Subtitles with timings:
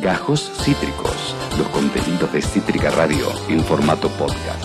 [0.00, 4.64] Gajos Cítricos, los contenidos de Cítrica Radio en formato podcast.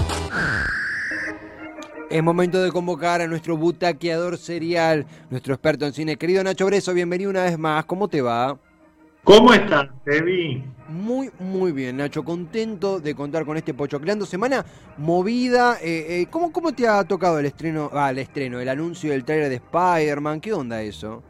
[2.09, 6.15] Es momento de convocar a nuestro butaqueador serial, nuestro experto en cine.
[6.15, 7.83] Querido Nacho Breso, bienvenido una vez más.
[7.83, 8.57] ¿Cómo te va?
[9.25, 10.63] ¿Cómo estás, Evi?
[10.87, 12.23] Muy, muy bien, Nacho.
[12.23, 14.25] Contento de contar con este Pochocleando.
[14.25, 14.65] Semana
[14.97, 15.79] movida.
[15.81, 19.25] Eh, eh, ¿cómo, ¿Cómo te ha tocado el estreno, ah, el estreno, el anuncio del
[19.25, 20.39] trailer de Spider-Man?
[20.39, 21.23] ¿Qué onda eso?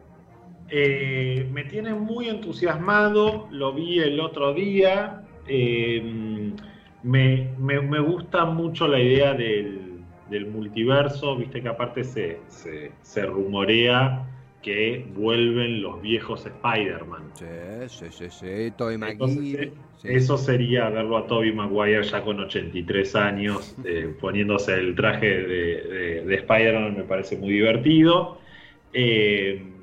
[0.69, 5.21] Eh, me tiene muy entusiasmado, lo vi el otro día.
[5.47, 6.51] Eh,
[7.03, 13.25] me, me, gusta mucho la idea del, del multiverso, viste que aparte se, se, se
[13.27, 14.25] rumorea
[14.65, 17.21] que vuelven los viejos Spider-Man.
[17.35, 17.45] Sí,
[17.87, 19.71] sí, sí, sí, Tobey Maguire.
[20.03, 26.23] Eso sería verlo a Tobey Maguire ya con 83 años, eh, poniéndose el traje de,
[26.25, 28.39] de, Spider-Man, me parece muy divertido.
[28.91, 29.74] Eh,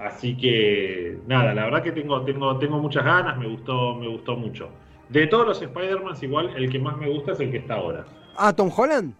[0.00, 4.36] así que, nada, la verdad que tengo, tengo, tengo muchas ganas, me gustó, me gustó
[4.36, 4.68] mucho.
[5.08, 8.04] De todos los Spider-Man, igual el que más me gusta es el que está ahora.
[8.36, 9.12] Ah, Tom Holland.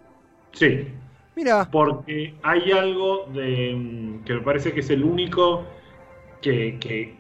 [0.52, 0.86] Sí,
[1.36, 1.68] Mira.
[1.70, 5.64] Porque hay algo de mm, que me parece que es el único
[6.42, 7.14] que,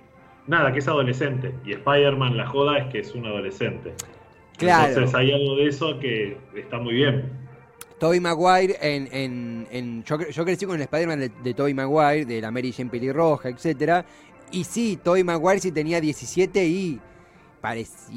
[0.46, 1.54] nada, que es adolescente.
[1.64, 3.94] Y Spider-Man, la joda es que es un adolescente.
[4.58, 4.88] Claro.
[4.88, 7.30] Entonces hay algo de eso que está muy bien.
[8.00, 12.50] Tobey Maguire en, en, yo, crecí con el Spider-Man de, de Tobey Maguire, de la
[12.50, 14.04] Mary Jane pelirroja, etcétera.
[14.50, 16.98] Y sí, Tobey Maguire sí tenía 17 y
[17.60, 18.16] parecía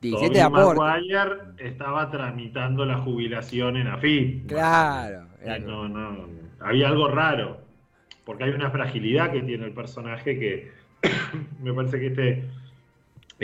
[0.00, 0.80] 17 de Maguire
[1.58, 4.44] estaba tramitando la jubilación en AFI.
[4.48, 5.26] Claro.
[5.62, 6.26] No, no,
[6.60, 7.60] había algo raro.
[8.24, 10.72] Porque hay una fragilidad que tiene el personaje que
[11.62, 12.44] me parece que este,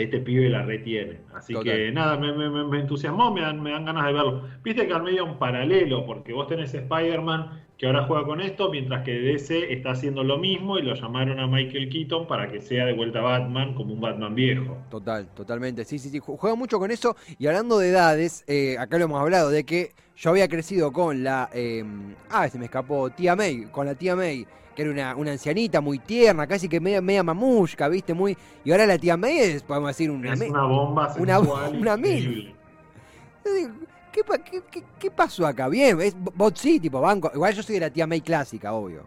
[0.03, 1.19] este pibe la retiene.
[1.33, 4.43] Así que nada, me, me, entusiasmó, me dan, me dan ganas de verlo.
[4.63, 8.71] Viste que al medio un paralelo, porque vos tenés Spider-Man que ahora juega con esto,
[8.71, 12.59] mientras que DC está haciendo lo mismo y lo llamaron a Michael Keaton para que
[12.59, 14.77] sea de vuelta Batman como un Batman viejo.
[14.89, 15.85] Total, totalmente.
[15.85, 16.19] Sí, sí, sí.
[16.19, 17.15] Juega mucho con eso.
[17.37, 21.23] Y hablando de edades, eh, acá lo hemos hablado, de que yo había crecido con
[21.23, 21.49] la.
[21.53, 23.09] Em, ah, se me escapó.
[23.11, 24.45] Tía May, con la tía May,
[24.75, 28.13] que era una, ancianita muy tierna, casi que media, media mamushka, ¿viste?
[28.13, 28.35] Muy.
[28.65, 30.33] Y ahora la tía May es, podemos decir, una.
[30.33, 32.53] Es una bomba Una, una mil.
[34.99, 35.69] ¿Qué, pasó acá?
[35.69, 37.29] Bien, es bot sí, tipo banco.
[37.33, 39.03] Igual yo soy de la tía May clásica, obvio.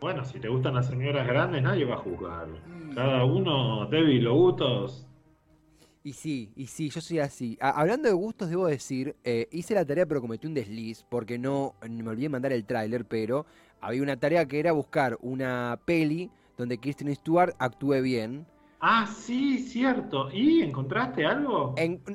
[0.00, 2.46] Bueno, si te gustan las señoras grandes, nadie va a juzgar.
[2.94, 5.07] Cada uno, débil o gustos.
[6.04, 7.58] Y sí, y sí, yo soy así.
[7.60, 11.74] hablando de gustos, debo decir, eh, hice la tarea pero cometí un desliz porque no
[11.88, 13.46] me olvidé mandar el tráiler, pero
[13.80, 18.46] había una tarea que era buscar una peli donde Kristen Stewart actúe bien
[18.80, 20.30] Ah, sí, cierto.
[20.32, 21.74] ¿Y encontraste algo?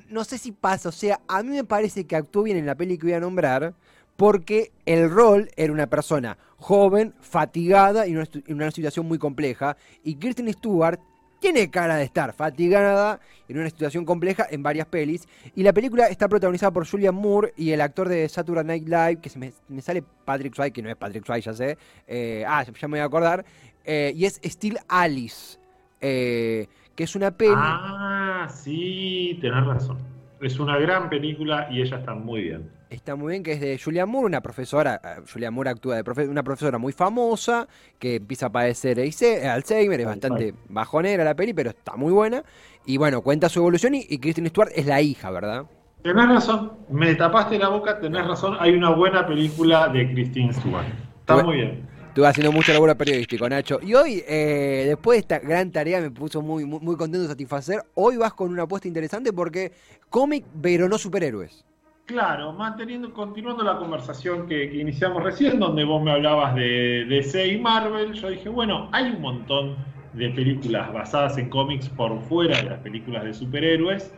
[0.09, 2.75] no sé si pasa, o sea, a mí me parece que actuó bien en la
[2.75, 3.73] peli que voy a nombrar
[4.15, 9.75] porque el rol era una persona joven, fatigada y en una situación muy compleja.
[10.03, 10.99] Y Kirsten Stewart
[11.43, 15.27] tiene cara de estar fatigada en una situación compleja en varias pelis.
[15.57, 19.17] Y la película está protagonizada por Julian Moore y el actor de Saturday Night Live,
[19.17, 21.77] que se me, sale Patrick Swayze, que no es Patrick Swayze, ya sé.
[22.07, 23.43] Eh, ah, ya me voy a acordar.
[23.83, 25.59] Eh, y es Still Alice.
[25.99, 27.51] Eh, que es una peli.
[27.53, 29.97] Ah, sí, tenés razón.
[30.39, 32.71] Es una gran película y ella está muy bien.
[32.93, 36.27] Está muy bien, que es de Julia Moore, una profesora, eh, Julia Moore actúa de
[36.27, 37.67] una profesora muy famosa,
[37.97, 42.43] que empieza a padecer Alzheimer, es bastante bajonera la peli, pero está muy buena.
[42.85, 45.65] Y bueno, cuenta su evolución y, y Kristen Stewart es la hija, ¿verdad?
[46.03, 50.85] Tenés razón, me tapaste la boca, tenés razón, hay una buena película de Kristen Stewart.
[51.21, 51.89] Está muy bien.
[52.09, 53.79] Estuve haciendo mucho laburo periodístico, Nacho.
[53.81, 57.83] Y hoy, eh, después de esta gran tarea, me puso muy, muy, contento de satisfacer.
[57.95, 59.71] Hoy vas con una apuesta interesante porque
[60.11, 61.65] cómic, pero no superhéroes.
[62.05, 67.57] Claro, manteniendo, continuando la conversación que, iniciamos recién, donde vos me hablabas de DC y
[67.57, 69.77] Marvel, yo dije, bueno, hay un montón
[70.11, 74.13] de películas basadas en cómics por fuera de las películas de superhéroes,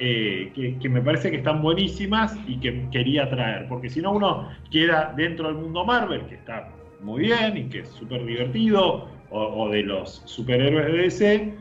[0.00, 4.12] eh, que, que, me parece que están buenísimas y que quería traer, porque si no
[4.12, 6.68] uno queda dentro del mundo Marvel, que está
[7.00, 11.54] muy bien y que es súper divertido, o, de los superhéroes de DC,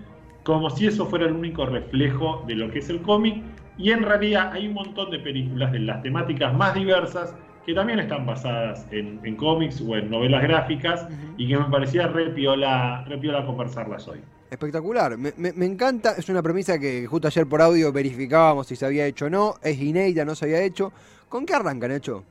[0.43, 3.43] como si eso fuera el único reflejo de lo que es el cómic.
[3.77, 7.35] Y en realidad hay un montón de películas de las temáticas más diversas
[7.65, 11.05] que también están basadas en, cómics o en novelas gráficas
[11.37, 13.05] y que me parecía re piola,
[13.45, 14.21] conversarlas hoy.
[14.49, 18.85] Espectacular, me, me, encanta, es una premisa que justo ayer por audio verificábamos si se
[18.85, 20.93] había hecho o no, es inédita, no se había hecho.
[21.27, 22.23] ¿Con qué arrancan, hecho?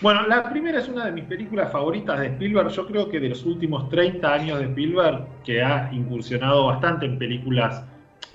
[0.00, 2.68] Bueno, la primera es una de mis películas favoritas de Spielberg.
[2.68, 7.18] Yo creo que de los últimos 30 años de Spielberg, que ha incursionado bastante en
[7.18, 7.82] películas.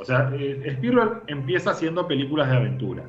[0.04, 3.04] O sea, eh, Spielberg empieza haciendo películas de aventura,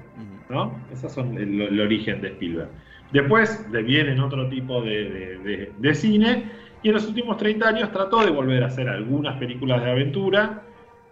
[0.48, 0.78] ¿no?
[0.92, 2.68] Esas son el, origen de Spielberg.
[3.12, 6.50] Después le vienen otro tipo de, de, cine
[6.84, 10.62] y en los últimos 30 años trató de volver a hacer algunas películas de aventura.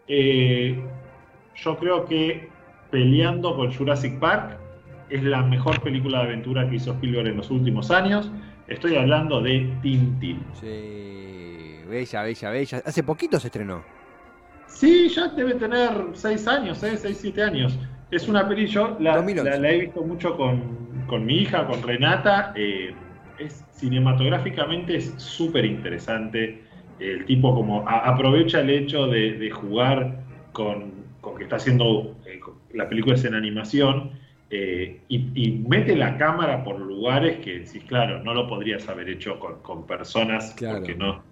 [0.06, 0.81] eh,
[1.56, 2.49] yo creo que
[2.90, 4.58] peleando con Jurassic Park
[5.11, 8.31] es la mejor película de aventura que hizo Spielberg en los últimos años.
[8.69, 10.43] Estoy hablando de Tintín.
[10.55, 12.82] Sí, bella, bella, bella.
[12.84, 13.82] Hace poquito se estrenó.
[14.74, 17.78] Sí, ya debe tener 6 años, 6, 7 años.
[18.10, 22.52] Es una peli, yo la, he visto mucho con, mi hija, con Renata.
[22.56, 22.94] Eh,
[23.38, 26.62] es cinematográficamente es súper interesante.
[26.98, 30.92] El tipo como aprovecha el hecho de, jugar con,
[31.36, 32.40] que está haciendo eh,
[32.74, 34.12] la película es en animación
[34.54, 39.40] eh, y, mete la cámara por lugares que, sí, claro, no lo podrías haber hecho
[39.40, 41.22] con, personas porque no,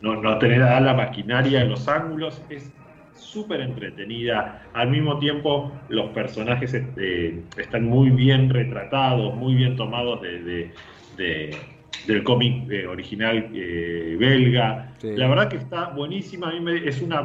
[0.00, 2.42] no, no tener la maquinaria en los ángulos.
[2.50, 2.72] Es
[3.14, 4.62] súper entretenida.
[4.74, 10.70] Al mismo tiempo, los personajes este, están muy bien retratados, muy bien tomados de,
[12.06, 14.92] del cómic eh, original eh, belga.
[15.02, 16.48] La verdad que está buenísima.
[16.48, 17.24] A mí me, es una,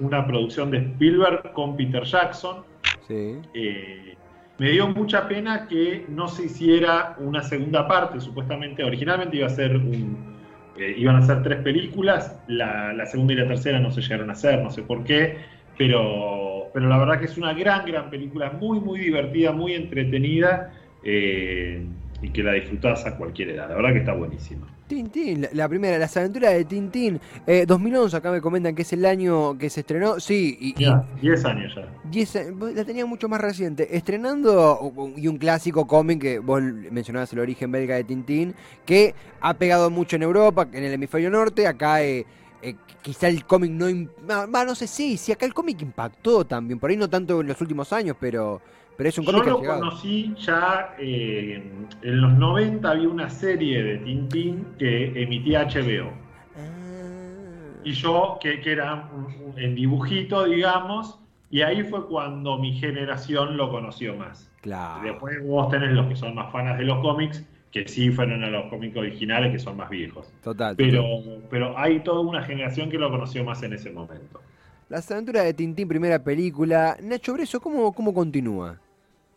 [0.00, 2.64] una producción de Spielberg con Peter Jackson.
[3.08, 4.14] Eh,
[4.58, 8.20] me dio mucha pena que no se hiciera una segunda parte.
[8.20, 10.35] Supuestamente, originalmente iba a ser un,
[10.78, 14.34] eh, iban a ser tres películas, la, segunda y la tercera no se llegaron a
[14.34, 15.38] hacer, no sé por qué,
[15.78, 20.72] pero, pero la verdad que es una gran, gran película, muy, muy divertida, muy entretenida.
[21.02, 21.86] Eh,
[22.22, 23.68] y que la disfrutás a cualquier edad.
[23.68, 24.66] La verdad que está buenísima.
[24.86, 27.20] Tintín, la primera, las aventuras de Tintín.
[27.66, 30.20] 2011, eh, acá me comentan que es el año que se estrenó.
[30.20, 30.74] Sí, y.
[31.20, 31.88] 10 años ya.
[32.04, 32.34] Diez,
[32.74, 33.96] la tenía mucho más reciente.
[33.96, 38.54] Estrenando, y un clásico cómic que vos mencionabas el origen belga de Tintín,
[38.84, 41.66] que ha pegado mucho en Europa, en el hemisferio norte.
[41.66, 42.02] Acá.
[42.02, 42.24] Eh,
[42.62, 43.86] eh, quizá el cómic no...
[44.26, 47.46] No, no sé, sí, sí, acá el cómic impactó también, por ahí no tanto en
[47.46, 48.60] los últimos años, pero,
[48.96, 51.62] pero es un cómic Yo lo conocí ya eh,
[52.02, 56.12] en los 90 había una serie de Tintín que emitía HBO.
[56.56, 57.80] Ah.
[57.84, 59.08] Y yo, que, era
[59.56, 61.18] en dibujito, digamos,
[61.50, 64.50] y ahí fue cuando mi generación lo conoció más.
[64.62, 65.04] Claro.
[65.04, 68.48] Después vos tenés los que son más fanas de los cómics, que sí fueron a
[68.48, 70.32] los cómics originales, que son más viejos.
[70.42, 70.74] Total.
[70.76, 71.04] Pero,
[71.50, 74.40] pero hay toda una generación que lo conoció más en ese momento.
[74.88, 76.96] Las aventuras de Tintín, primera película.
[77.02, 78.78] Nacho Breso, ¿cómo, cómo continúa?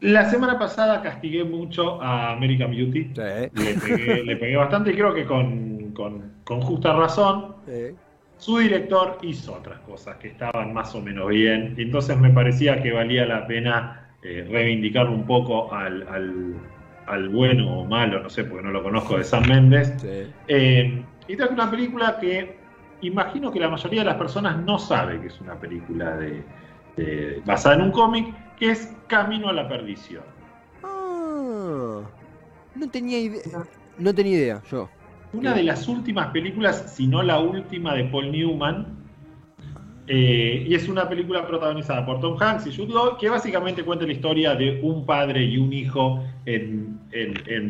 [0.01, 3.11] La semana pasada castigué mucho a American Beauty.
[3.15, 5.93] Le, pegué, bastante y creo que con,
[6.45, 7.55] justa razón.
[8.37, 11.75] Su director hizo otras cosas que estaban más o menos bien.
[11.77, 16.55] Y entonces me parecía que valía la pena eh, reivindicar un poco al,
[17.31, 19.93] bueno o malo, no sé, porque no lo conozco, de Sam Méndez.
[20.47, 22.55] Eh, y traje una película que
[23.01, 26.41] imagino que la mayoría de las personas no sabe que es una película de
[27.45, 30.23] basada en un cómic es Camino a la Perdición.
[30.83, 32.01] Ah,
[32.75, 33.63] no tenía idea.
[33.97, 34.89] No tenía idea, yo.
[35.33, 38.97] Una de las últimas películas, si no la última, de Paul Newman.
[40.07, 44.05] Eh, y es una película protagonizada por Tom Hanks y Jude Law, que básicamente cuenta
[44.07, 46.99] la historia de un padre y un hijo en,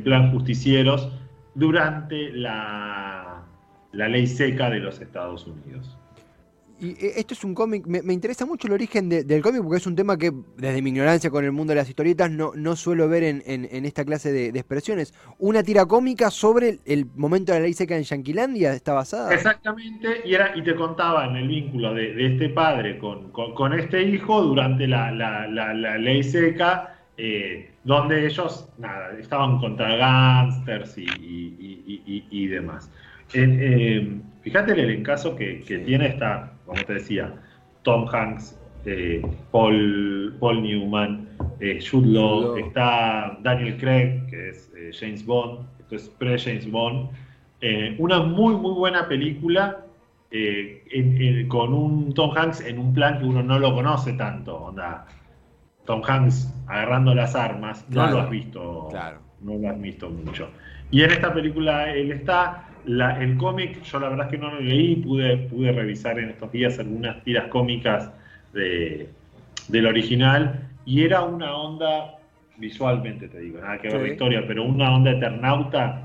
[0.05, 1.11] plan justicieros
[1.53, 3.43] durante la,
[3.91, 5.98] la ley seca de los Estados Unidos.
[6.81, 9.87] Y eh, esto es un cómic, me, interesa mucho el origen del cómic porque es
[9.87, 13.09] un tema que desde mi ignorancia con el mundo de las historietas no, no suelo
[13.09, 15.13] ver en, en, esta clase de, expresiones.
[15.39, 19.33] Una tira cómica sobre el, momento de la ley seca en Yanquilandia está basada.
[19.33, 24.41] Exactamente, y, era, y te contaban el vínculo de, este padre con, con, este hijo
[24.41, 32.25] durante la, la, la, ley seca, eh, donde ellos nada, estaban contra gángsters y, y,
[32.29, 32.89] y, demás.
[33.33, 37.33] Eh, fíjate el caso que, que tiene esta como te decía,
[37.81, 41.27] Tom Hanks, eh, Paul, Paul Newman,
[41.59, 47.09] eh, Jude Law, está Daniel Craig, que es eh, James Bond, esto es pre-James Bond.
[47.97, 49.83] una muy, muy buena película
[51.47, 54.55] con un Tom Hanks en un plan que uno no lo conoce tanto.
[54.55, 55.07] Onda,
[55.85, 58.89] Tom Hanks agarrando las armas, no lo has visto,
[59.41, 60.49] no lo has visto mucho.
[60.91, 64.61] Y en esta película él está, el cómic, yo la verdad es que no lo
[64.61, 68.11] leí, pude, pude revisar en estos días algunas tiras cómicas
[68.53, 69.09] de,
[69.67, 72.15] del original y era una onda,
[72.57, 76.01] visualmente te digo, nada que ver la historia, pero una onda eternauta,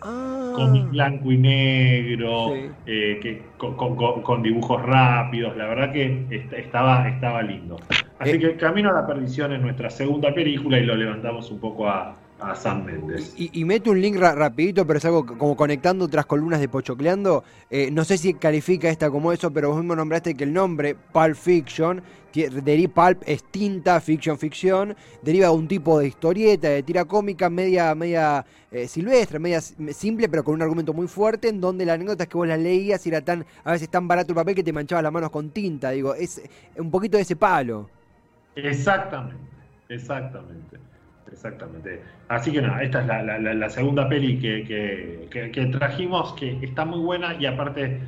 [0.00, 0.52] ah.
[0.54, 2.54] cómic blanco y negro,
[2.86, 6.26] eh, que, con, dibujos rápidos, la verdad que
[6.56, 7.76] estaba, estaba lindo.
[8.18, 8.38] Así eh.
[8.38, 12.16] que Camino a la Perdición es nuestra segunda película y lo levantamos un poco a,
[12.42, 12.86] a.
[13.36, 16.68] Y, y meto un link ra- rapidito, pero es algo como conectando otras columnas de
[16.68, 17.44] Pochocleando.
[17.70, 20.94] Eh, no sé si califica esta como eso, pero vos mismo nombraste que el nombre
[20.94, 22.02] Pulp Fiction,
[22.94, 27.94] Pulp es tinta, fiction, ficción, deriva de un tipo de historieta, de tira cómica media,
[27.94, 32.24] media eh, silvestre, media simple, pero con un argumento muy fuerte, en donde la anécdota
[32.24, 34.64] es que vos la leías y era tan, a veces tan barato el papel que
[34.64, 35.90] te manchabas las manos con tinta.
[35.90, 36.40] Digo, es
[36.76, 37.88] un poquito de ese palo.
[38.56, 39.44] Exactamente,
[39.88, 40.78] exactamente,
[41.32, 42.00] exactamente.
[42.28, 44.64] Así que nada, esta es la, la- segunda peli que,
[45.30, 48.00] que- trajimos, que está muy buena y aparte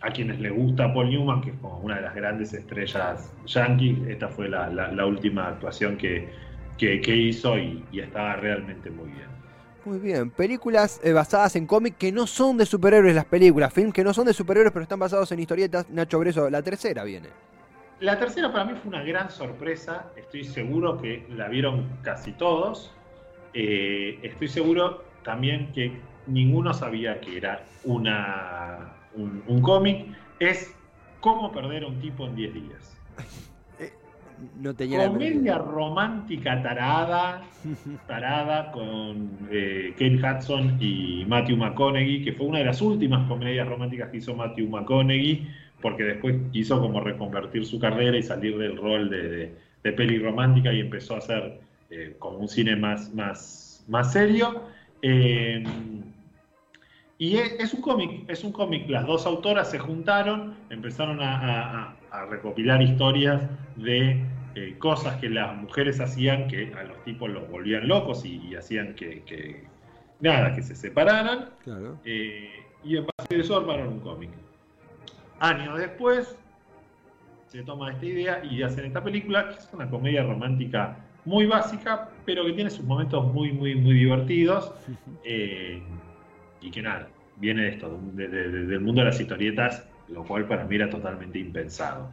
[0.00, 3.98] a quienes les gusta Paul Newman, que es como una de las grandes estrellas yankees,
[4.08, 6.28] esta fue la, última actuación que
[7.16, 9.32] hizo y, y estaba realmente muy bien.
[9.84, 13.92] Muy bien, películas eh, basadas en cómics que no son de superhéroes las películas, films
[13.92, 15.90] que no son de superhéroes pero están basados en historietas.
[15.90, 17.28] Nacho Breso, la tercera viene.
[18.02, 22.92] La tercera para mí fue una gran sorpresa, estoy seguro que la vieron casi todos,
[23.54, 25.92] Eh, estoy seguro también que
[26.26, 30.06] ninguno sabía que era una, un, un cómic,
[30.40, 30.74] es
[31.20, 32.98] Cómo perder a un tipo en 10 días.
[34.60, 37.42] No tenía la Comedia romántica tarada,
[38.08, 43.68] tarada con eh, Kate Hudson y Matthew McConaughey, que fue una de las últimas comedias
[43.68, 45.46] románticas que hizo Matthew McConaughey,
[45.82, 50.18] porque después quiso como reconvertir su carrera y salir del rol de, de- de peli
[50.20, 51.60] romántica y empezó a hacer
[51.90, 54.62] eh, como un cine más, más, más serio.
[55.02, 55.64] Eh,
[57.18, 58.88] y es, es un cómic, es un cómic.
[58.88, 63.42] Las dos autoras se juntaron, empezaron a, a- a- a recopilar historias
[63.76, 68.36] de eh, cosas que las mujeres hacían que a los tipos los volvían locos y,
[68.48, 69.64] y hacían que, que-
[70.20, 71.50] nada, que se separaran.
[71.64, 71.98] Claro.
[72.04, 74.30] Y en base a eso armaron un cómic.
[75.42, 76.38] Años después
[77.48, 82.10] se toma esta idea y hacen esta película, que es una comedia romántica muy básica,
[82.24, 84.72] pero que tiene sus momentos muy, muy, muy divertidos.
[85.24, 85.82] eh,
[86.60, 87.08] y que nada,
[87.38, 90.76] viene de esto, de- de- de- del mundo de las historietas, lo cual para mí
[90.76, 92.08] era totalmente impensado.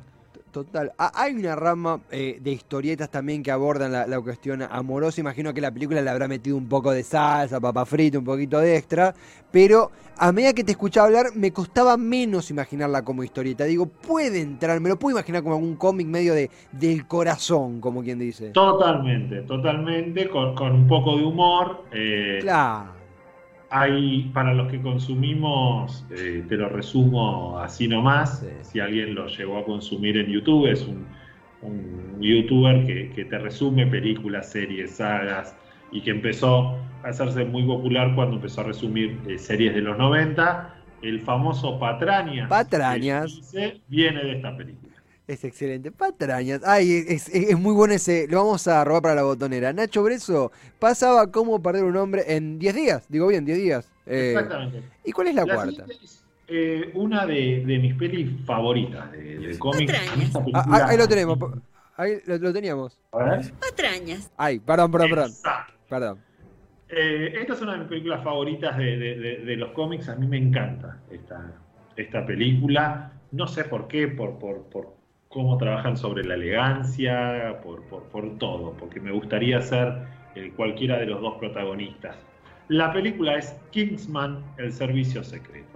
[0.51, 0.91] Total.
[0.97, 5.21] Ah, hay una rama eh, de historietas también que abordan la, la cuestión amorosa.
[5.21, 8.57] Imagino que la película le habrá metido un poco de salsa, papa frita, un poquito
[8.59, 9.13] de extra.
[9.51, 13.65] Pero a medida que te escuchaba hablar, me costaba menos imaginarla como historieta.
[13.65, 18.01] Digo, puede entrar, me lo puedo imaginar como algún cómic medio de del corazón, como
[18.01, 18.49] quien dice.
[18.49, 21.83] Totalmente, totalmente, con, con un poco de humor.
[21.91, 22.98] eh, Claro.
[23.71, 28.47] Hay, para los que consumimos, eh, te lo resumo así nomás, Sí.
[28.61, 31.05] si alguien lo llegó a consumir en YouTube, es un,
[31.61, 35.55] un youtuber que, que te resume películas, series, sagas,
[35.91, 39.97] y que empezó a hacerse muy popular cuando empezó a resumir eh, series de los
[39.97, 40.75] 90.
[41.01, 43.31] El famoso Patrañas, Patrañas.
[43.31, 44.88] que dice, viene de esta película.
[45.29, 45.91] Es excelente.
[45.91, 46.61] Patrañas.
[46.65, 48.25] Ay, es, es- es muy bueno ese.
[48.27, 49.71] Lo vamos a robar para la botonera.
[49.71, 53.05] Nacho Breso pasaba cómo perder un hombre en 10 días.
[53.09, 53.91] Digo bien, 10 días.
[54.07, 54.81] Eh, Exactamente.
[55.05, 55.85] ¿Y cuál es la, La cuarta?
[55.87, 61.07] es, eh, una de, de mis pelis favoritas de, de esta Ah, ah, ahí lo
[61.07, 61.37] tenemos.
[61.95, 62.99] Ahí lo, lo teníamos.
[63.11, 64.31] Patrañas.
[64.35, 65.29] Ay, perdón, perdón, perdón.
[65.29, 65.73] Exacto.
[65.87, 66.17] Perdón.
[66.89, 70.09] Eh, esta es una de mis películas favoritas de, de- de- de los cómics.
[70.09, 71.53] A mí me encanta esta,
[71.95, 73.13] esta película.
[73.31, 74.97] No sé por qué, por, por, por
[75.29, 79.93] cómo trabajan sobre la elegancia, por, por, por todo, porque me gustaría ser
[80.35, 82.15] eh, cualquiera de los dos protagonistas.
[82.67, 85.67] La película es Kingsman, el servicio secreto.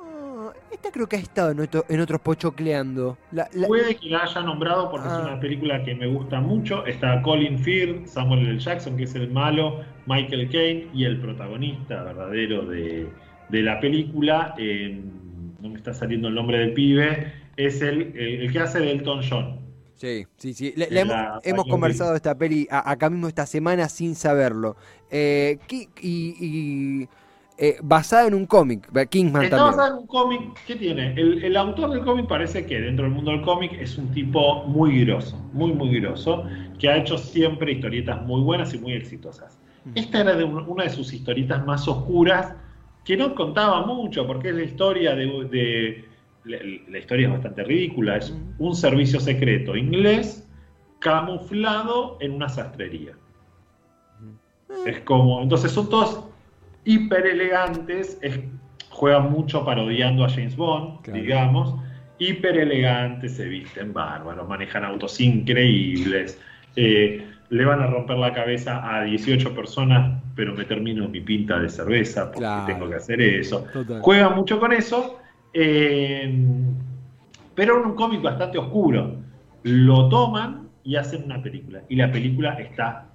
[0.00, 3.16] Ah, esta creo que ha estado en, otro- en otros pochocleando.
[3.30, 5.18] La- la- Puede que la haya nombrado porque Ah.
[5.22, 6.84] es una película que me gusta mucho.
[6.86, 8.58] Está Colin Firth, Samuel L.
[8.58, 13.08] Jackson, que es el malo, Michael Caine y el protagonista verdadero de,
[13.50, 14.54] de la película.
[14.58, 15.00] eh,
[15.60, 17.40] no me está saliendo el nombre del pibe.
[17.56, 19.60] Es el, el, el que hace de Elton John.
[19.94, 20.72] Sí, sí, sí.
[20.76, 23.88] Le- En le hemos, la- hemos conversado de esta peli a- acá mismo esta semana
[23.88, 24.76] sin saberlo.
[25.10, 27.08] Eh, ¿qué- y, y,
[27.58, 29.76] eh, basada en un cómic, Kingsman Está también.
[29.76, 30.40] basada en un cómic.
[30.66, 31.12] ¿Qué tiene?
[31.12, 34.64] El, el autor del cómic parece que dentro del mundo del cómic es un tipo
[34.64, 36.44] muy grosso, muy, muy grosso,
[36.78, 39.58] que ha hecho siempre historietas muy buenas y muy exitosas.
[39.94, 42.54] Esta era de un- una de sus historietas más oscuras,
[43.04, 45.26] que no contaba mucho, porque es la historia de.
[45.50, 46.11] de-
[46.44, 46.58] la,
[46.88, 48.16] la historia es bastante ridícula.
[48.16, 50.48] Es un servicio secreto inglés
[50.98, 53.12] camuflado en una sastrería.
[54.86, 55.42] Es como.
[55.42, 56.24] Entonces son todos
[56.84, 58.18] hiper elegantes.
[58.22, 58.40] es-
[58.90, 61.20] juegan mucho parodiando a James Bond, Claro.
[61.20, 61.74] digamos.
[62.18, 66.38] Hiper elegantes, se visten bárbaros, manejan autos increíbles.
[66.74, 71.58] eh, le van a romper la cabeza a 18 personas, pero me termino mi pinta
[71.58, 72.64] de cerveza porque Claro.
[72.66, 73.66] tengo que hacer eso.
[73.74, 74.00] Total.
[74.00, 75.20] Juegan mucho con eso,
[75.54, 76.34] eh,
[77.54, 79.16] pero en un cómic bastante oscuro.
[79.62, 81.82] Lo toman y hacen una película.
[81.88, 83.08] Y la película está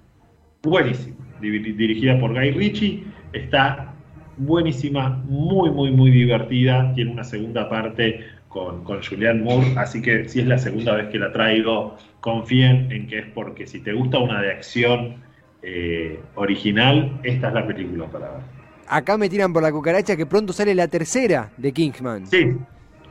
[0.62, 1.16] buenísima.
[1.40, 3.04] dirigida por Guy Ritchie.
[3.32, 3.94] Está
[4.36, 6.92] buenísima, muy, muy, muy divertida.
[6.94, 11.08] Tiene una segunda parte con, con Julianne Moore, así que si es la segunda vez
[11.08, 15.16] que la traigo, confíen en que es porque si te gusta una de acción
[15.62, 18.57] eh, original, esta es la película para ver.
[18.88, 22.26] Acá me tiran por la cucaracha que pronto sale la tercera de Kingsman.
[22.26, 22.56] Sí,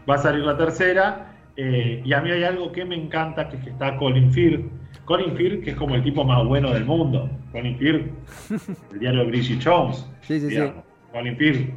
[0.10, 1.34] va a salir la tercera.
[1.56, 4.66] Eh, y a mí hay algo que me encanta, que es que está Colin Firth.
[5.06, 7.30] Colin Firth, que es como el tipo más bueno del mundo.
[7.52, 8.12] Colin Firth,
[8.92, 10.08] el diario de Bridget Jones.
[10.22, 10.72] Sí, sí, sí.
[11.12, 11.70] Colin Firth,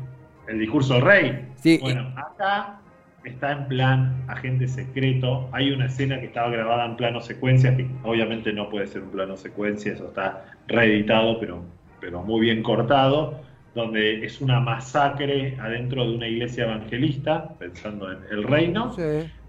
[0.48, 1.48] el discurso del rey.
[1.56, 1.78] Sí.
[1.80, 2.80] Bueno, acá
[3.24, 5.48] está en plan agente secreto.
[5.52, 9.10] Hay una escena que estaba grabada en plano secuencia, que obviamente no puede ser un
[9.10, 11.62] plano secuencia, eso está reeditado, pero,
[12.00, 13.40] pero muy bien cortado,
[13.74, 18.94] donde es una masacre adentro de una iglesia evangelista, pensando en el reino,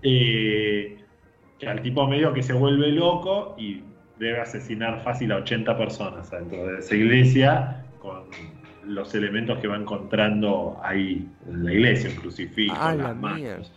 [0.04, 0.98] eh,
[1.58, 3.82] que al tipo medio que se vuelve loco y
[4.20, 8.26] debe asesinar fácil a 80 personas dentro de esa iglesia con
[8.86, 13.72] los elementos que va encontrando ahí en la iglesia, un crucifijo, ah, las manos.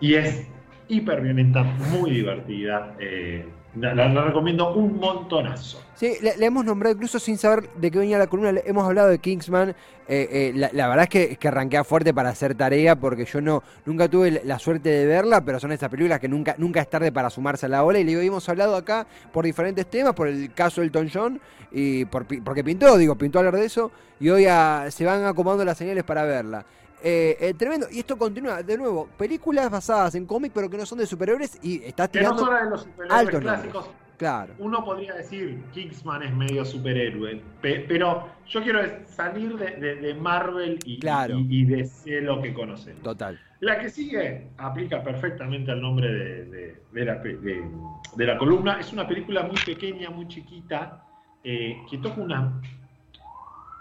[0.00, 0.46] Y es
[0.88, 2.94] hiper violenta, muy divertida.
[2.98, 5.82] Eh, la, recomiendo un montonazo.
[5.94, 9.18] Sí, le, hemos nombrado incluso sin saber de qué venía la columna, hemos hablado de
[9.18, 9.70] Kingsman.
[10.10, 13.42] Eh, eh, la, verdad es que, es que arranqué fuerte para hacer tarea porque yo
[13.42, 16.88] no nunca tuve la suerte de verla, pero son esas películas que nunca, nunca es
[16.88, 17.98] tarde para sumarse a la ola.
[17.98, 22.26] Y le hemos hablado acá por diferentes temas, por el caso Elton John, y por,
[22.42, 24.44] porque pintó, digo, pintó hablar de eso, y hoy
[24.90, 26.64] se van acomodando las señales para verla.
[27.02, 27.86] Eh, eh, tremendo.
[27.90, 31.58] Y esto continúa, de nuevo, películas basadas en cómics, pero que no son de superhéroes
[31.62, 32.36] y estás tirando.
[32.36, 33.90] Que no son de los superhéroes clásicos.
[34.18, 34.52] Claro.
[34.58, 41.64] Uno podría decir, Kingsman es medio superhéroe, pero yo quiero salir de, Marvel y, y,
[41.64, 43.00] de lo que conocemos.
[43.04, 43.38] Total.
[43.60, 48.80] La que sigue aplica perfectamente al nombre de, la, de, la, columna.
[48.80, 51.04] Es una película muy pequeña, muy chiquita,
[51.44, 52.60] eh, que toca una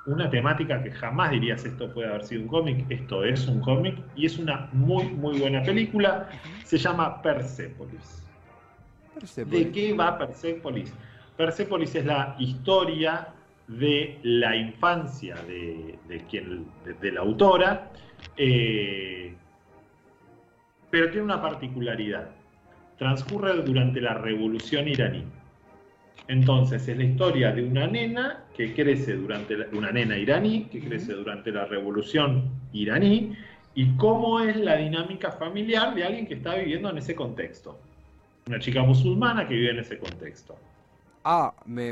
[0.07, 3.97] una temática que jamás dirías esto puede haber sido un cómic, esto es un cómic
[4.15, 6.29] y es una muy muy buena película,
[6.63, 8.23] se llama Persepolis.
[9.35, 10.93] ¿De qué va Persepolis?
[11.35, 13.27] Persepolis es la historia
[13.67, 16.65] de la infancia de, quien,
[17.01, 17.91] de, la autora,
[18.37, 19.35] eh,
[20.89, 22.29] pero tiene una particularidad.
[22.97, 25.23] Transcurre durante la revolución iraní.
[26.27, 31.13] Entonces, es la historia de una nena que crece durante una nena iraní que crece
[31.13, 33.33] durante la revolución iraní
[33.75, 37.79] y cómo es la dinámica familiar de alguien que está viviendo en ese contexto.
[38.47, 40.57] Una chica musulmana que vive en ese contexto.
[41.23, 41.89] Ah, me,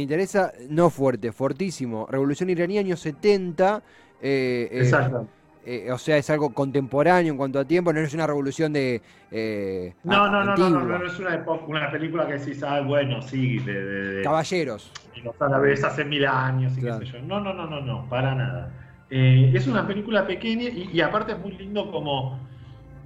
[0.00, 2.06] interesa, no fuerte, fortísimo.
[2.10, 3.82] Revolución iraní, años 70.
[4.22, 5.26] Eh, eh, Exacto.
[5.64, 9.02] Eh, o sea, es algo contemporáneo en cuanto a tiempo, no es una revolución de.
[9.30, 13.20] Eh, no, no, no, no, no, no, es una, una película que decís, ah, bueno,
[13.20, 14.22] sí, de.
[14.24, 14.90] Caballeros.
[15.38, 17.20] a la vez hace mil años y qué sé yo.
[17.22, 18.72] No, no, no, no, no, para nada.
[19.10, 22.38] Eh, es una película pequeña y, aparte es muy lindo como.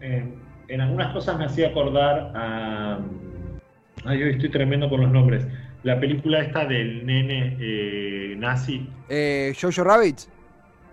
[0.01, 2.99] en algunas cosas me hacía acordar a.
[4.05, 5.45] Ay, yo estoy tremendo con los nombres.
[5.83, 8.89] La película esta del nene nazi.
[9.61, 10.21] Jojo Rabbit.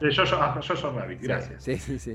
[0.01, 0.59] De Jojo, ah,
[0.95, 1.63] Rabbit, gracias.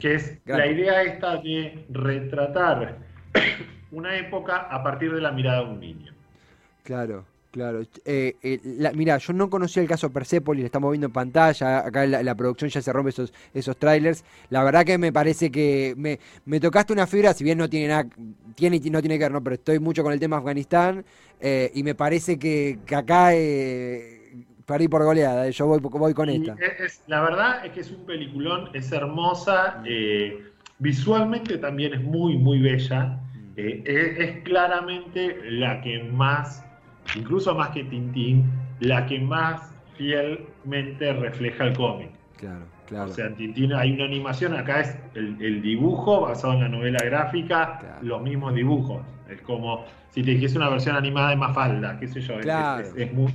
[0.00, 2.98] Que es la idea esta de retratar
[3.92, 6.12] una época a partir de la mirada de un niño.
[6.82, 7.82] Claro, claro.
[8.04, 12.04] Eh, eh, mira, yo no conocía el caso Persepolis, lo estamos viendo en pantalla, acá
[12.06, 14.24] la, la, producción ya se rompe esos, esos trailers.
[14.50, 17.86] La verdad que me parece que me, me tocaste una fibra, si bien no tiene
[17.86, 18.08] nada,
[18.56, 21.04] tiene no tiene que ver, no, pero estoy mucho con el tema Afganistán
[21.40, 23.32] eh, y me parece que, que acá
[24.66, 26.56] Perdí por goleada, eh, yo voy, voy con esta.
[26.80, 30.44] Es, la verdad es que es un peliculón, es hermosa, eh,
[30.80, 33.04] visualmente también es muy, muy bella.
[33.04, 33.52] Mm.
[33.56, 36.64] Eh, es, claramente la que más,
[37.14, 38.50] incluso más que Tintín,
[38.80, 42.10] la que más fielmente refleja el cómic.
[42.36, 43.10] Claro, claro.
[43.12, 46.98] O sea, en Tintín hay una animación, acá es el, dibujo basado en la novela
[47.04, 49.00] gráfica, los mismos dibujos.
[49.30, 52.40] Es como si te dijese una versión animada de Mafalda, qué sé yo.
[52.40, 53.32] es, muy,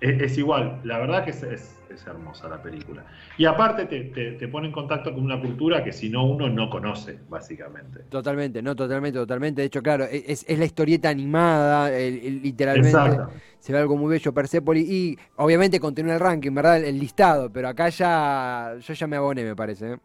[0.00, 1.72] es, igual, la verdad que es,
[2.06, 3.04] hermosa la película.
[3.38, 7.18] Y aparte te, pone en contacto con una cultura que si no uno no conoce,
[7.28, 8.00] básicamente.
[8.10, 9.62] Totalmente, no, totalmente, totalmente.
[9.62, 13.18] De hecho, claro, e, es, la historieta animada, literalmente.
[13.58, 14.88] Se ve algo muy bello, Persepolis.
[14.88, 16.84] Y obviamente continúa el ranking, ¿verdad?
[16.84, 19.92] El, listado, pero acá ya yo ya me aboné, me parece.
[19.92, 19.96] ¿eh?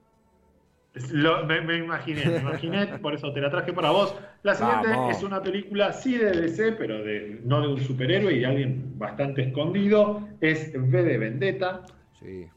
[0.94, 4.16] Me, imaginé, me imaginé, por eso te la traje para vos.
[4.44, 8.40] La siguiente es una película, sí de DC, pero de, no de un superhéroe y
[8.40, 10.28] de alguien bastante escondido.
[10.42, 11.86] Es V de Vendetta.
[12.20, 12.48] Sí.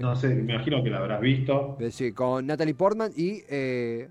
[0.00, 1.78] No sé, me imagino que la habrás visto.
[1.90, 3.42] Sí, con Natalie Portman y.
[3.48, 4.08] Eh...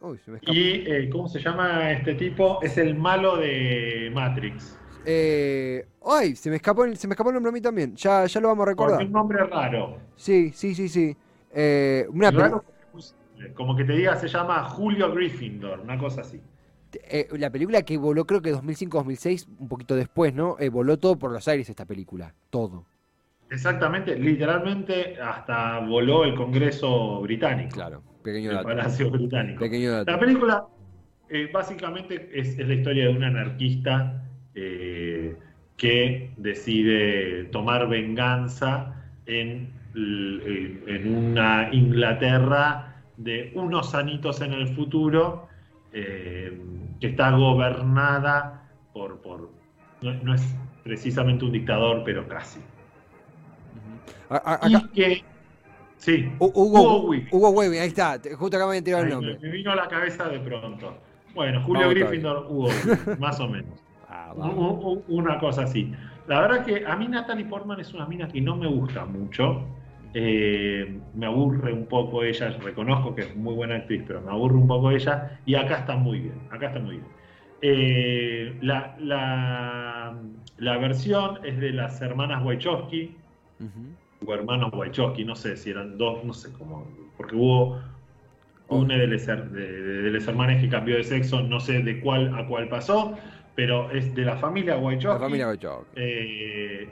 [0.00, 2.60] Uy, se me y, eh, ¿cómo se llama este tipo?
[2.62, 4.78] Es el malo de Matrix.
[5.06, 7.96] Eh, ay, se me escapó el, se me escapó el nombre a mí también.
[7.96, 9.06] Ya, ya lo vamos a Porque recordar.
[9.06, 9.98] un nombre raro.
[10.16, 11.16] Sí, sí, sí, sí.
[11.58, 12.62] Eh, una Raro,
[13.54, 16.38] como que te diga, se llama Julio Gryffindor, una cosa así.
[17.08, 20.56] eh, la película que voló creo que 2005-2006, un poquito después, ¿no?
[20.58, 22.34] Eh, voló todo por los aires esta película.
[22.50, 22.84] Todo.
[23.50, 27.70] Exactamente, literalmente hasta voló el Congreso británico.
[27.74, 28.02] Claro.
[28.22, 28.68] Pequeño El dato.
[28.68, 29.60] Palacio Británico.
[29.60, 30.10] Pequeño dato.
[30.10, 30.66] La película
[31.30, 35.36] eh, básicamente es, es la historia de un anarquista eh,
[35.76, 45.48] que decide tomar venganza en, en una Inglaterra de unos anitos en el futuro
[45.92, 46.60] eh,
[47.00, 49.20] que está gobernada por...
[49.22, 49.50] por
[50.02, 50.54] no, no es
[50.84, 52.60] precisamente un dictador, pero casi.
[54.28, 55.24] Acá- Y que...
[55.98, 57.28] Sí, Hu- Hugo, Hugo Weaving.
[57.32, 58.20] Hugo Weaving, ahí está.
[58.36, 59.38] Justo acá me tirado el nombre.
[59.40, 60.94] me, vino a la cabeza de pronto.
[61.34, 63.80] Bueno, Julio Gryffindor, Hugo, Weaving, más o menos.
[64.08, 64.32] Ah,
[65.08, 65.92] Una cosa así.
[66.28, 69.64] La verdad que a mí Natalie Portman es una mina que no me gusta mucho.
[70.18, 72.48] Eh, me aburre un poco ella.
[72.58, 75.42] Reconozco que es muy buena actriz, pero me aburre un poco ella.
[75.44, 76.48] Y acá está muy bien.
[76.50, 77.08] Acá está muy bien.
[77.60, 80.18] Eh, la, la-
[80.58, 83.14] la versión es de las hermanas Wachowski
[84.26, 87.78] o hermanos Wachowski, no sé si eran dos, no sé cómo, porque hubo
[88.68, 92.68] una de las, de, hermanas que cambió de sexo, no sé de cuál a cuál
[92.68, 93.16] pasó,
[93.54, 95.06] pero es de la familia Wachowski.
[95.06, 95.92] La familia Wachowski.
[95.96, 96.88] Eh,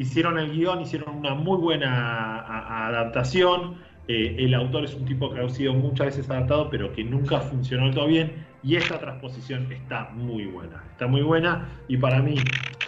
[0.00, 3.76] hicieron el guion, hicieron una muy buena adaptación.
[4.08, 7.40] Eh, el autor es un tipo que ha sido muchas veces adaptado, pero que nunca
[7.40, 8.46] funcionó todo bien.
[8.62, 10.82] Y esta transposición está muy buena.
[10.92, 11.68] Está muy buena.
[11.86, 12.36] Y para mí,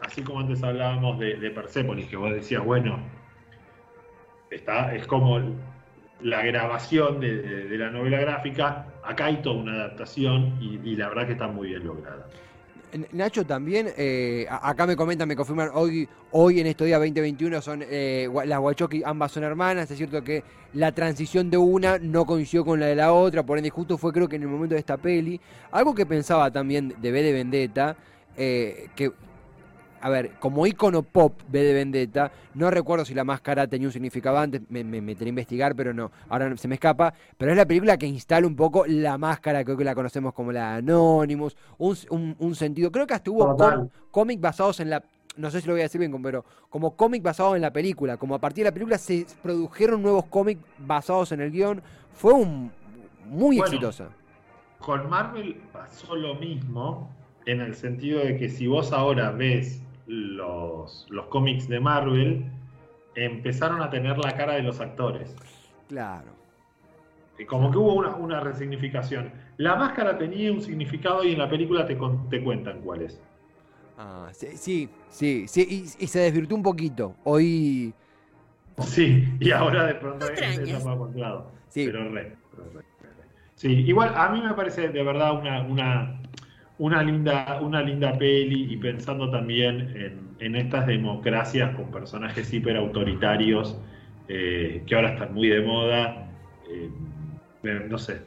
[0.02, 2.98] así como antes hablábamos de, Persepolis, que vos decías, bueno,
[4.50, 5.38] está, es como
[6.22, 8.86] la grabación de, la novela gráfica.
[9.04, 12.26] Acá hay toda una adaptación y la verdad que está muy bien lograda.
[13.12, 17.82] Nacho también, eh, acá me comentan, me confirman, hoy, hoy en estos días 2021 son
[17.88, 22.66] eh, las Wachowski, ambas son hermanas, es cierto que la transición de una no coincidió
[22.66, 24.80] con la de la otra, por ende justo fue creo que en el momento de
[24.80, 27.96] esta peli, algo que pensaba también de B de Vendetta,
[28.36, 29.10] eh, que,
[30.02, 33.92] a ver, como icono pop B de Vendetta, no recuerdo si la máscara tenía un
[33.92, 37.56] significado antes, me, me meteré a investigar, pero no, ahora se me escapa, pero es
[37.56, 41.56] la película que instala un poco la máscara, creo que la conocemos como la Anonymous,
[41.78, 45.02] un, un- un sentido, creo que hasta hubo cómics basados en la,
[45.36, 48.16] no sé si lo voy a decir bien, pero como cómic basados en la película,
[48.16, 51.80] como a partir de la película se produjeron nuevos cómics basados en el guion,
[52.12, 52.70] fue un,
[53.30, 54.08] muy Bueno, exitosa.
[54.78, 57.08] Con Marvel pasó lo mismo,
[57.46, 59.80] en el sentido de que si vos ahora ves
[60.12, 62.44] los, los cómics de Marvel,
[63.14, 65.34] empezaron a tener la cara de los actores.
[65.88, 66.32] Claro.
[67.38, 69.32] Y como que hubo una, una resignificación.
[69.56, 71.98] La máscara tenía un significado y en la película te,
[72.30, 73.20] te cuentan cuál es.
[73.98, 75.66] Ah, sí, sí, sí, sí,
[75.98, 77.14] y, y se desvirtuó un poquito.
[77.24, 77.94] Hoy,
[78.78, 81.50] Sí, y ahora de pronto está más por lado.
[81.68, 81.86] Sí.
[81.86, 83.24] Pero re, pero re, re.
[83.54, 86.21] Sí, igual a mí me parece de verdad una, una,
[86.78, 93.80] una, linda, una linda peli y pensando también en, en estas democracias con personajes hiperautoritarios
[94.28, 96.32] eh, que ahora están muy de moda.
[96.64, 96.90] eh,
[97.64, 98.22] eh, no sé,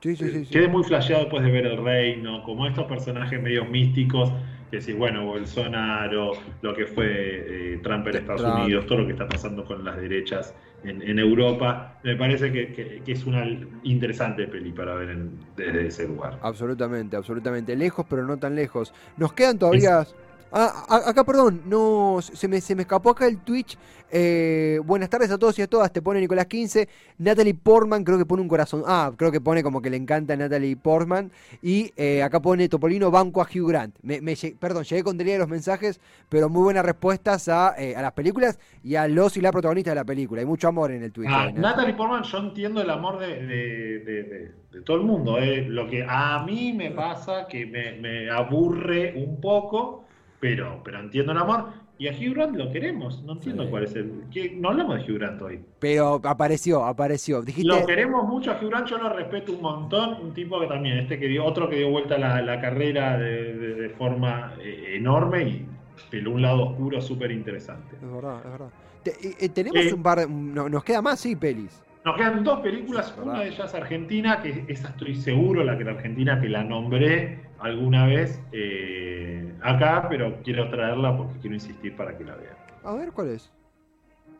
[0.00, 0.50] sí, sí, sí, sí.
[0.50, 4.32] Quedé muy flasheado después de ver El Reino, como estos personajes medio místicos,
[4.70, 8.56] que decís, bueno, Bolsonaro, lo que fue eh, Trump en Estados Trump.
[8.62, 12.72] Unidos, todo lo que está pasando con las derechas en, en Europa, me parece que,
[12.72, 13.44] que- que es una
[13.82, 16.40] interesante peli para ver en- desde ese lugar.
[16.40, 17.76] Absolutamente, absolutamente.
[17.76, 18.92] Lejos, pero no tan lejos.
[19.16, 20.06] Nos quedan todavía.
[20.52, 23.78] Ah, a- acá, perdón, no se me, se me escapó acá el Twitch.
[24.12, 25.92] Eh, buenas tardes a todos y a todas.
[25.92, 26.88] Te pone Nicolás 15.
[27.18, 28.82] Natalie Portman, creo que pone un corazón.
[28.84, 31.30] Ah, creo que pone como que le encanta a Natalie Portman.
[31.62, 33.94] Y eh, acá pone Topolino Banco a Hugh Grant.
[34.02, 34.20] Me,
[34.58, 38.12] perdón, llegué con delay a los mensajes, pero muy buenas respuestas a, eh, a las
[38.12, 40.40] películas y a los y la protagonista de la película.
[40.40, 41.30] Hay mucho amor en el Twitch.
[41.32, 41.48] Ah.
[41.54, 45.38] Natalie Portman, yo entiendo el amor de, de- de- de- de todo el mundo.
[45.38, 45.62] eh.
[45.68, 50.04] Lo que a mí me pasa, que me, me aburre un poco,
[50.40, 51.66] pero, pero entiendo el amor.
[51.98, 53.22] Y a Hugh Grant lo queremos.
[53.24, 53.68] No entiendo Sí.
[53.70, 54.22] cuál es el.
[54.32, 54.56] ¿qué?
[54.58, 55.60] No hablamos de Hugh Grant hoy.
[55.78, 57.42] Pero apareció, apareció.
[57.42, 57.68] Dijiste.
[57.68, 60.14] Lo queremos mucho a Hugh Grant, yo lo respeto un montón.
[60.22, 63.54] Un tipo que también, este que dio, otro que dio vuelta la, la carrera de,
[63.54, 65.66] de- de forma eh, enorme y
[66.10, 67.96] peló un lado oscuro súper interesante.
[68.02, 68.68] Es verdad, es verdad.
[69.02, 70.20] Te- eh, eh, tenemos Eh, un par.
[70.20, 71.82] de- no- nos queda más, sí, pelis.
[72.04, 75.90] Nos quedan dos películas, una de ellas argentina, que esa estoy seguro, la que la
[75.92, 82.16] argentina que la nombré alguna vez eh, acá, pero quiero traerla porque quiero insistir para
[82.16, 82.54] que la vean.
[82.84, 83.52] A ver, ¿cuál es?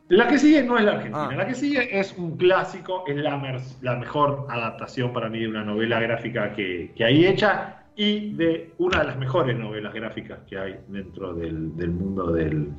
[0.08, 1.36] La que sigue no es la argentina, Ah.
[1.36, 5.62] la que sigue es un clásico, es la, la mejor adaptación para mí de una
[5.62, 10.58] novela gráfica que, que hay hecha y de una de las mejores novelas gráficas que
[10.58, 12.70] hay dentro del, del mundo del,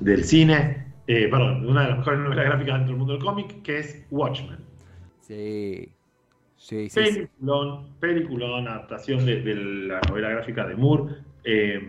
[0.00, 3.62] del cine, eh, perdón, una de las mejores novelas gráficas dentro del mundo del cómic,
[3.62, 4.58] que es Watchmen.
[5.20, 5.88] Sí.
[6.56, 7.28] Sí, sí, sí.
[7.40, 11.14] Peliculón, peliculón, adaptación de, de la novela gráfica de Moore.
[11.44, 11.80] eh,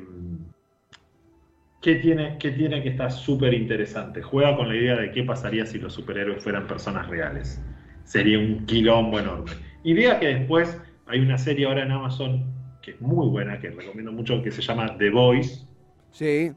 [1.82, 4.22] que tiene, que tiene que estar súper interesante.
[4.22, 7.64] Juega con la idea de qué pasaría si los superhéroes fueran personas reales.
[8.04, 9.52] Sería un quilombo enorme.
[9.84, 14.12] Idea que después hay una serie ahora en Amazon que es muy buena, que recomiendo
[14.12, 15.66] mucho, que se llama The Voice,
[16.12, 16.52] Sí.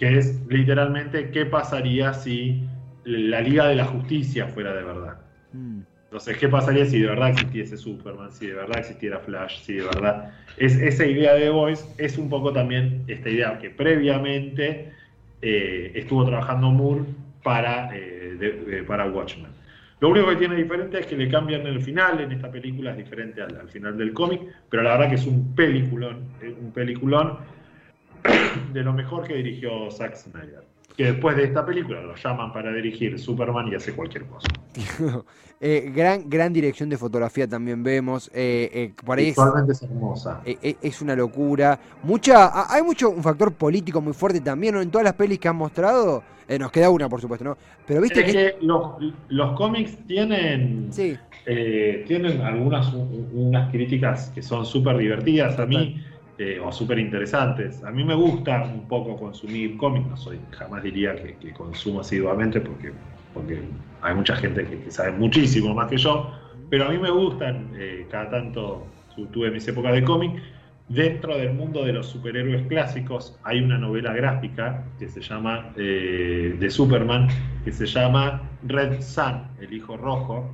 [0.00, 2.70] Que es literalmente qué pasaría si
[3.04, 5.20] la Liga de la Justicia fuera de verdad.
[5.52, 5.82] Mm.
[6.10, 9.82] Entonces, ¿qué pasaría si de verdad existiese Superman, si de verdad existiera Flash, si de
[9.84, 10.32] verdad...
[10.56, 14.92] Es, esa idea de Voice es un poco también esta idea que previamente
[15.40, 17.04] eh, estuvo trabajando Moore
[17.42, 19.56] para, eh, de- de- para Watchmen.
[20.00, 22.96] Lo único que tiene diferente es que le cambian el final, en esta película es
[22.96, 26.72] diferente al, al final del cómic, pero la verdad que es un peliculón, eh, un
[26.72, 27.38] peliculón
[28.72, 30.64] de lo mejor que dirigió Zack Snyder.
[30.96, 34.48] Que después de esta película lo llaman para dirigir Superman y hace cualquier cosa.
[35.62, 38.30] Eh, gran, gran dirección de fotografía también vemos.
[38.32, 39.28] eh, eh, ahí
[39.68, 40.40] es, hermosa.
[40.46, 41.78] eh, es una locura.
[42.02, 44.80] Mucha, ha- hay mucho un factor político muy fuerte también, ¿no?
[44.80, 46.22] En todas las pelis que han mostrado,
[46.58, 47.58] nos queda una, por supuesto, ¿no?
[47.86, 48.32] Pero viste Es que...
[48.32, 48.92] que los,
[49.28, 51.18] los cómics tienen, Sí,
[52.06, 56.02] tienen algunas unas críticas que son súper divertidas a mí
[56.42, 57.84] eh, o súper interesantes.
[57.84, 62.62] A mí me gusta un poco consumir cómics, no soy, jamás diría que, consumo asiduamente
[62.62, 62.94] porque,
[63.34, 63.62] porque
[64.00, 66.32] hay mucha gente que, sabe muchísimo más que yo,
[66.70, 70.40] pero a mí me gustan, eh, cada tanto tu- tuve mis épocas de cómic.
[70.88, 76.56] Dentro del mundo de los superhéroes clásicos hay una novela gráfica que se llama eh,
[76.58, 77.28] de Superman,
[77.66, 80.50] que se llama Red Sun, el hijo rojo,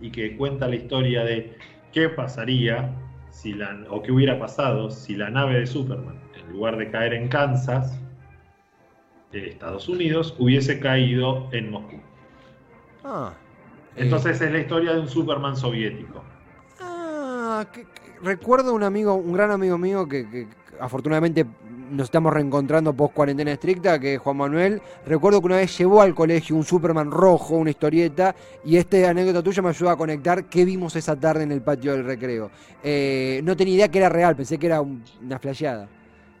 [0.00, 1.58] y que cuenta la historia de
[1.92, 3.03] qué pasaría
[3.34, 7.14] si la, o qué hubiera pasado si la nave de Superman, en lugar de caer
[7.14, 7.98] en Kansas,
[9.32, 12.00] de Estados Unidos, hubiese caído en Moscú.
[13.02, 13.32] Ah,
[13.96, 16.22] eh, Entonces es la historia de un Superman soviético.
[16.80, 17.88] Ah, que- que-
[18.22, 20.48] recuerdo un amigo, un gran amigo mío que, que
[20.80, 21.44] afortunadamente
[21.90, 24.80] nos estamos reencontrando post cuarentena estricta, que Juan Manuel.
[25.06, 29.42] Recuerdo que una vez llevó al colegio un Superman rojo, una historieta, y esta anécdota
[29.42, 32.50] tuya me ayuda a conectar qué vimos esa tarde en el patio del recreo.
[32.82, 35.88] Eh, no tenía idea que era real, pensé que era un- una flasheada.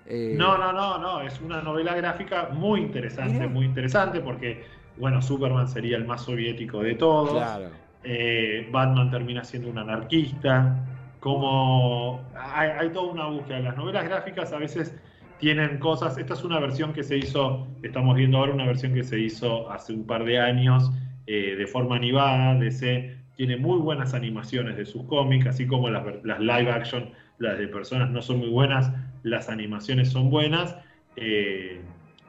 [0.06, 4.64] Eh, No, no, no, no, es una novela gráfica muy interesante, muy interesante porque,
[4.98, 7.32] bueno, Superman sería el más soviético de todos.
[7.32, 7.68] Claro.
[8.02, 10.76] Eh, Batman termina siendo un anarquista.
[11.20, 13.60] Como hay, hay toda una búsqueda.
[13.60, 14.94] Las novelas gráficas a veces
[15.44, 16.16] tienen cosas.
[16.16, 19.70] Esta es una versión que se hizo, estamos viendo ahora una versión que se hizo
[19.70, 20.90] hace un par de años
[21.26, 22.54] eh, de forma animada.
[22.54, 26.02] DC tiene muy buenas animaciones de sus cómics, así como las,
[26.40, 28.90] live action, las de personas no son muy buenas,
[29.22, 30.76] las animaciones son buenas.
[31.16, 31.82] Eh,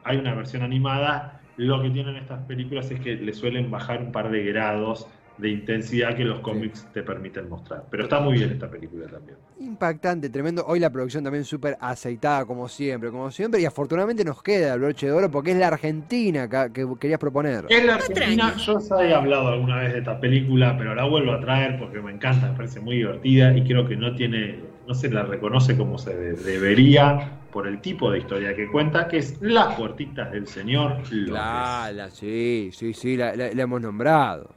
[0.04, 1.40] hay una versión animada.
[1.56, 5.48] Lo que tienen estas películas es que le suelen bajar un par de grados de
[5.50, 7.84] intensidad que los cómics te permiten mostrar.
[7.90, 9.36] Pero está muy bien esta película también.
[9.58, 10.64] Impactante, tremendo.
[10.66, 13.60] Hoy la producción también súper aceitada, como siempre, como siempre.
[13.60, 17.18] Y afortunadamente nos queda el broche de oro porque es la Argentina que, que querías
[17.18, 17.64] proponer.
[17.68, 21.32] En la Argentina, yo ya he hablado alguna vez de esta película, pero la vuelvo
[21.32, 24.94] a traer porque me encanta, me parece muy divertida y creo que no tiene, no
[24.94, 29.18] se la reconoce como se de- debería por el tipo de historia que cuenta, que
[29.18, 31.32] es Las puertitas del señor López.
[31.32, 34.55] La, la, sí, sí, sí, la, la- la hemos nombrado.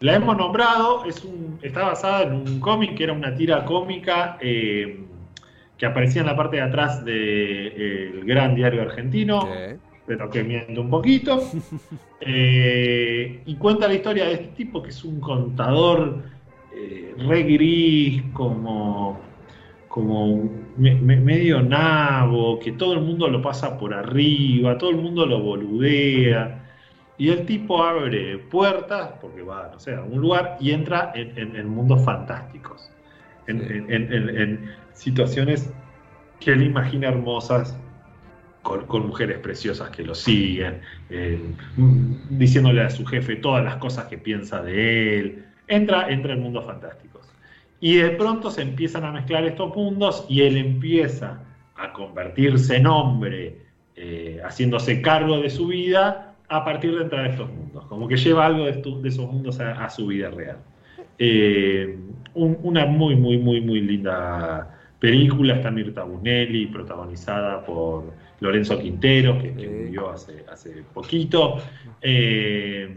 [0.00, 4.36] La hemos nombrado, es un, está basada en un cómic que era una tira cómica
[4.40, 5.08] eh,
[5.76, 9.72] que aparecía en la parte de atrás del gran diario argentino,
[10.04, 11.50] pero que miente un poquito.
[12.18, 16.24] Eh, y cuenta la historia de este tipo que es un contador
[16.70, 19.20] eh, re gris, como,
[19.88, 24.96] como me- me- medio nabo, que todo el mundo lo pasa por arriba, todo el
[24.96, 26.65] mundo lo boludea.
[27.18, 31.36] Y el tipo abre puertas, porque va, no sé, a algún lugar, y entra en,
[31.38, 32.90] en- en mundos fantásticos.
[33.46, 33.84] En, Sí.
[33.88, 35.72] en- situaciones
[36.40, 37.78] que él imagina hermosas,
[38.62, 41.40] con, con mujeres preciosas que lo siguen, eh,
[42.30, 45.44] diciéndole a su jefe todas las cosas que piensa de él.
[45.68, 47.28] Entra, entra en mundos fantásticos.
[47.80, 51.40] Y de pronto se empiezan a mezclar estos mundos y él empieza
[51.76, 53.58] a convertirse en hombre,
[53.94, 57.84] eh, haciéndose cargo de su vida a partir de entrar a estos mundos.
[57.86, 60.58] Como que lleva algo de, esos mundos a, a su vida real.
[61.18, 61.98] Eh,
[62.34, 65.54] un- una muy, muy, muy, muy linda película.
[65.54, 68.04] Está Mirta Bunelli, protagonizada por
[68.40, 71.58] Lorenzo Quintero, que, murió hace, hace poquito.
[72.02, 72.94] Eh,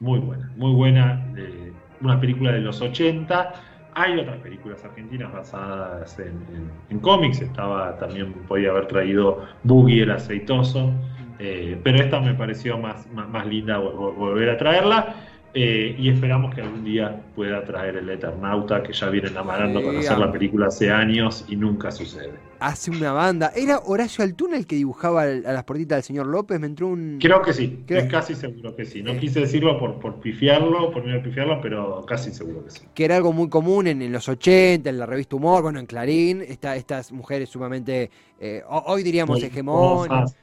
[0.00, 1.26] muy buena, muy buena.
[1.36, 3.52] eh, una película de los 80.
[3.94, 7.40] Hay otras películas argentinas basadas en, cómics.
[7.40, 10.92] Estaba también podía haber traído Boogie el aceitoso,
[11.38, 15.14] eh, pero esta me pareció más, más, linda volver a traerla.
[15.58, 19.96] Eh, y esperamos que algún día pueda traer el Eternauta, que ya vienen amarando con
[19.96, 22.34] hacer la película hace años y nunca sucede.
[22.60, 23.52] Hace una banda.
[23.56, 26.60] ¿Era Horacio Altuna el que dibujaba a las portitas del señor López?
[26.60, 27.16] Me entró un.
[27.18, 29.02] Creo que sí, casi seguro que sí.
[29.02, 29.18] No eh.
[29.18, 32.82] quise decirlo por, por pifiarlo, por no pifiarlo, pero casi seguro que sí.
[32.92, 36.42] Que era algo muy común en, los 80, en la revista Humor, bueno, en Clarín,
[36.42, 40.36] estas mujeres sumamente, eh, hoy diríamos hegemónicas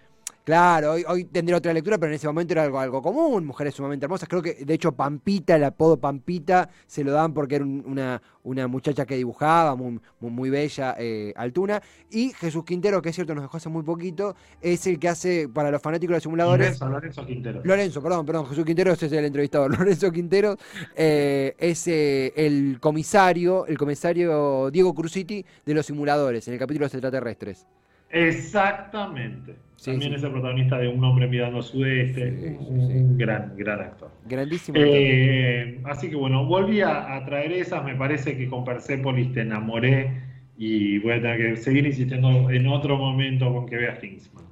[0.43, 3.75] Claro, hoy, hoy tendría otra lectura, pero en ese momento era algo, algo común, mujeres
[3.75, 4.27] sumamente hermosas.
[4.27, 8.67] Creo que, de hecho, Pampita, el apodo Pampita, se lo dan porque era una, una
[8.67, 11.81] muchacha que dibujaba, muy, muy, bella, eh, Altuna.
[12.11, 15.47] Y Jesús Quintero, que es cierto, nos dejó hace muy poquito, es el que hace
[15.47, 16.67] para los fanáticos de los simuladores.
[16.67, 17.61] Lorenzo, Lorenzo Quintero.
[17.63, 19.71] Lorenzo, perdón, perdón, Jesús Quintero ese es el entrevistador.
[19.79, 20.57] Lorenzo Quintero
[20.93, 26.83] eh, es eh, el comisario, el comisario Diego Cruziti de los simuladores, en el capítulo
[26.83, 27.65] de los extraterrestres.
[28.09, 29.55] Exactamente.
[29.83, 34.11] También es el protagonista de Un hombre mirando al sudeste, un gran, gran actor.
[34.25, 34.77] Grandísimo.
[34.79, 40.21] Eh, así que bueno, volví a, traer esas, me parece que con Persepolis te enamoré
[40.57, 44.45] y voy a tener que seguir insistiendo en otro momento con que veas Kingsman.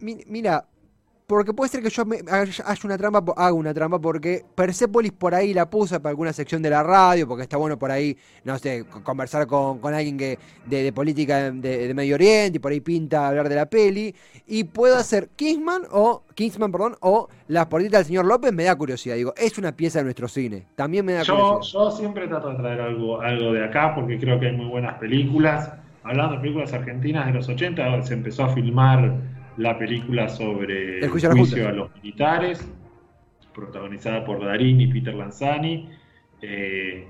[0.00, 0.64] Mira,
[1.28, 2.46] porque puede ser que yo me haga
[2.84, 6.70] una trampa, haga una trampa, porque Persepolis por ahí la puse para alguna sección de
[6.70, 11.50] la radio, porque está bueno por ahí, no sé, conversar con, alguien que de, política
[11.50, 14.14] de, Medio Oriente, y por ahí pinta hablar de la peli.
[14.46, 18.74] Y puedo hacer Kingsman o Kingsman, perdón, o Las políticas del señor López, me da
[18.74, 19.14] curiosidad.
[19.14, 20.64] Digo, es una pieza de nuestro cine.
[20.76, 21.60] También me da curiosidad.
[21.60, 24.94] Yo siempre trato de traer algo, algo de acá, porque creo que hay muy buenas
[24.94, 25.74] películas.
[26.04, 29.12] Hablando de películas argentinas de los 80, se empezó a filmar
[29.58, 32.66] la película sobre el juicio, a, los militares,
[33.52, 35.90] protagonizada por Darín y Peter Lanzani.
[36.40, 37.06] Eh,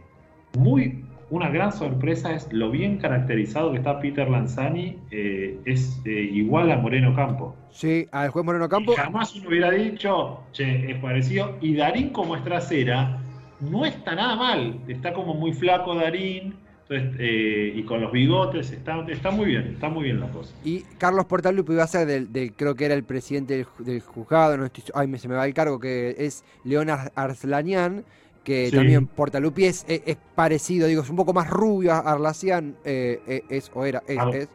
[0.56, 6.10] muy, una gran sorpresa es lo bien caracterizado que está Peter Lanzani, eh, es eh,
[6.10, 7.54] igual a Moreno Campo.
[7.70, 8.94] Sí, al juez Moreno Campo.
[8.96, 11.58] jamás uno hubiera dicho, che, es parecido.
[11.60, 13.20] Y Darín como es trasera,
[13.60, 16.54] no está nada mal, está como muy flaco Darín
[16.90, 20.54] eh, y con los bigotes, está, está muy bien, está muy bien la cosa.
[20.64, 24.70] Y Carlos Portalupi iba a ser del, creo que era el presidente del, juzgado, no
[24.94, 28.04] ay, me, se me va el cargo, que es León Arslanian,
[28.42, 33.20] que también Portalupi es, es, parecido, digo, es un poco más rubio a Arlacian, eh,
[33.26, 34.48] eh, es, o era, es,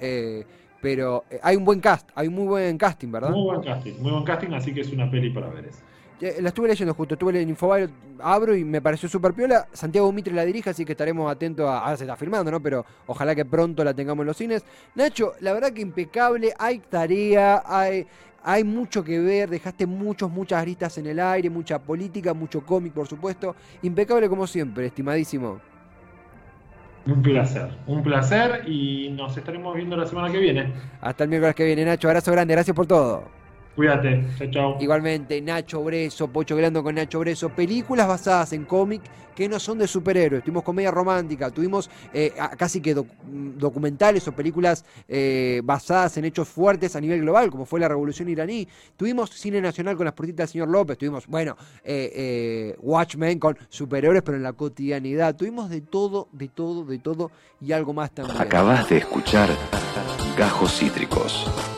[0.00, 0.46] es
[0.80, 3.30] pero hay un buen cast, hay un muy buen casting, ¿verdad?
[3.30, 5.80] Muy buen casting, muy buen casting, así que es una peli para ver eso.
[6.20, 9.68] La estuve leyendo justo, estuve en Infobayo, abro y me pareció súper piola.
[9.72, 11.78] Santiago Mitre la dirige, así que estaremos atentos a.
[11.78, 12.60] Ahora se está filmando, ¿no?
[12.60, 14.64] Pero ojalá que pronto la tengamos en los cines.
[14.96, 18.04] Nacho, la verdad que impecable, hay tarea, hay,
[18.42, 22.92] hay mucho que ver, dejaste muchos, muchas aristas en el aire, mucha política, mucho cómic,
[22.92, 23.54] por supuesto.
[23.82, 25.60] Impecable como siempre, estimadísimo.
[27.06, 30.72] Un placer, un placer y nos estaremos viendo la semana que viene.
[31.00, 32.08] Hasta el miércoles que viene, Nacho.
[32.08, 33.38] Abrazo grande, gracias por todo.
[33.78, 34.76] Cuídate, chao, chao.
[34.80, 39.02] Igualmente, Nacho Breso, Pocho Grando con Nacho Breso, películas basadas en cómic
[39.36, 40.42] que no son de superhéroes.
[40.42, 46.96] Tuvimos comedia romántica, tuvimos eh, casi que documentales o películas eh, basadas en hechos fuertes
[46.96, 48.66] a nivel global, como fue la Revolución iraní.
[48.96, 54.24] Tuvimos cine nacional con las portitas del señor López, tuvimos, bueno, eh, Watchmen con superhéroes,
[54.24, 55.36] pero en la cotidianidad.
[55.36, 58.40] Tuvimos de todo, de todo, de todo y algo más también.
[58.40, 59.48] Acabas de escuchar
[60.36, 61.77] Gajos Cítricos.